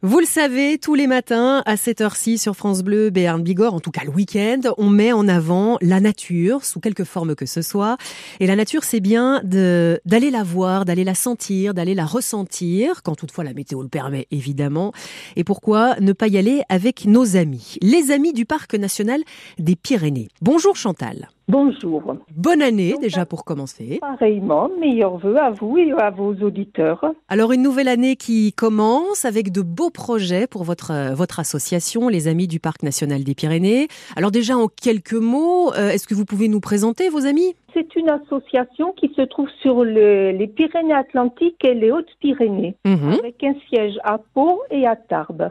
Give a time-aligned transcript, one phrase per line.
[0.00, 3.80] Vous le savez, tous les matins à cette heure-ci sur France Bleu, Béarn Bigorre, en
[3.80, 7.62] tout cas le week-end, on met en avant la nature sous quelque forme que ce
[7.62, 7.96] soit.
[8.38, 13.16] Et la nature, c'est bien d'aller la voir, d'aller la sentir, d'aller la ressentir, quand
[13.16, 14.92] toutefois la météo le permet évidemment.
[15.34, 19.22] Et pourquoi ne pas y aller avec nos amis, les amis du parc national
[19.58, 20.28] des Pyrénées.
[20.40, 21.28] Bonjour Chantal.
[21.50, 22.14] Bonjour.
[22.36, 24.00] Bonne année déjà pour commencer.
[24.02, 27.02] Pareillement, meilleurs vœux à vous et à vos auditeurs.
[27.26, 32.08] Alors une nouvelle année qui commence avec de beaux projets pour votre euh, votre association,
[32.08, 33.88] les Amis du Parc National des Pyrénées.
[34.16, 37.54] Alors déjà en quelques mots, euh, est-ce que vous pouvez nous présenter vos amis?
[37.74, 43.16] C'est une association qui se trouve sur le- les Pyrénées-Atlantiques et les Hautes-Pyrénées, Mhm.
[43.20, 45.50] avec un siège à Pau et à Tarbes.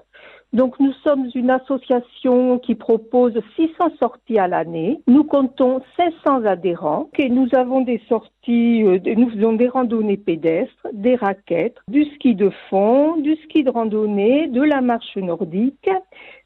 [0.54, 5.02] Donc nous sommes une association qui propose 600 sorties à l'année.
[5.08, 10.88] Nous comptons 500 adhérents et nous avons des sorties, euh, nous faisons des randonnées pédestres,
[10.94, 15.90] des raquettes, du ski de fond, du ski de randonnée, de la marche nordique.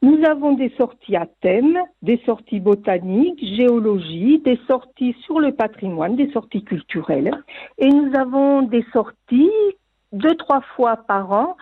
[0.01, 6.15] Nous avons des sorties à thème, des sorties botaniques, géologie, des sorties sur le patrimoine,
[6.15, 7.31] des sorties culturelles.
[7.77, 9.51] Et nous avons des sorties
[10.11, 11.55] deux, trois fois par an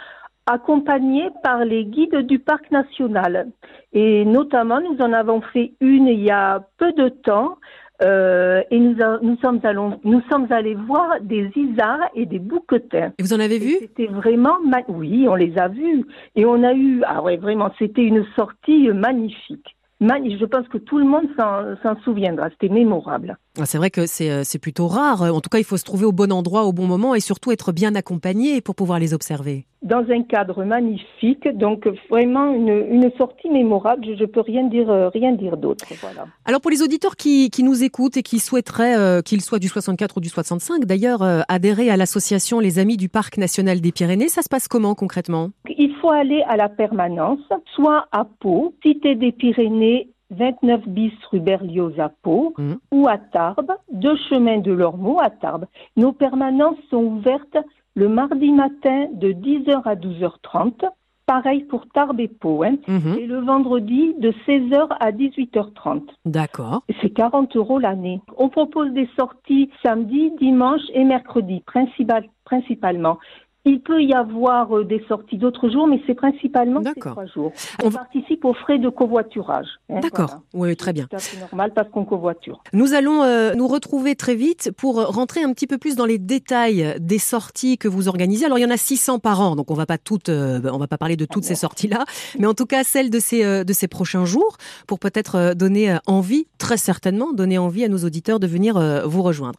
[0.55, 3.47] accompagnées par les guides du parc national.
[3.93, 7.57] Et notamment, nous en avons fait une il y a peu de temps.
[8.01, 12.39] euh, et nous, a- nous, sommes allons- nous sommes allés voir des isards et des
[12.39, 13.11] bouquetins.
[13.19, 13.73] Et vous en avez vu?
[13.81, 14.55] C'était vraiment,
[14.87, 16.05] oui, on les a vus.
[16.37, 19.75] Et on a eu, ah ouais, vraiment, c'était une sortie euh, magnifique.
[19.99, 22.49] Mani- Je pense que tout le monde s'en s'en souviendra.
[22.51, 23.37] C'était mémorable.
[23.57, 25.21] Ah, C'est vrai que c'est euh, c'est plutôt rare.
[25.21, 27.51] En tout cas, il faut se trouver au bon endroit au bon moment et surtout
[27.51, 29.65] être bien accompagné pour pouvoir les observer.
[29.81, 34.05] Dans un cadre magnifique, donc vraiment une, une sortie mémorable.
[34.05, 35.85] Je, je peux rien dire, euh, rien dire d'autre.
[36.01, 36.27] Voilà.
[36.45, 39.69] Alors pour les auditeurs qui, qui nous écoutent et qui souhaiteraient, euh, qu'ils soient du
[39.69, 43.91] 64 ou du 65 d'ailleurs, euh, adhérer à l'association Les Amis du Parc National des
[43.93, 45.49] Pyrénées, ça se passe comment concrètement?
[45.77, 47.39] Il faut aller à la permanence,
[47.73, 52.77] soit à Pau, Cité des Pyrénées, 29 bis rue Berlioz à Pau, Mhm.
[52.91, 55.65] ou à Tarbes, deux chemins de l'Ormeau à Tarbes.
[55.97, 57.57] Nos permanences sont ouvertes
[57.95, 60.85] le mardi matin de 10h à 12h30.
[61.25, 62.63] Pareil pour Tarbes et Pau.
[62.63, 62.77] hein.
[62.87, 63.17] Mhm.
[63.19, 66.03] Et le vendredi de 16h à 18h30.
[66.25, 66.81] D'accord.
[67.01, 68.19] C'est 40 euros l'année.
[68.37, 73.19] On propose des sorties samedi, dimanche et mercredi, principal- principalement.
[73.65, 77.51] Il peut y avoir euh, des sorties d'autres jours, mais c'est principalement ces trois jours.
[77.83, 79.67] On On participe aux frais de covoiturage.
[79.89, 80.41] hein, D'accord.
[80.53, 80.69] voilà.
[80.69, 81.07] Oui, très bien.
[81.17, 82.61] C'est normal parce qu'on covoiture.
[82.73, 86.17] Nous allons euh, nous retrouver très vite pour rentrer un petit peu plus dans les
[86.17, 88.45] détails des sorties que vous organisez.
[88.45, 90.77] Alors il y en a 600 par an, donc on va pas toutes, euh, on
[90.77, 92.05] va pas parler de toutes ces sorties-là,
[92.39, 95.53] mais en tout cas celles de ces euh, de ces prochains jours pour peut-être euh,
[95.53, 99.57] donner euh, envie, très certainement donner envie à nos auditeurs de venir euh, vous rejoindre.